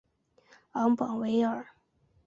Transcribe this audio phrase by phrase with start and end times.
[0.71, 1.63] 昂邦维尔。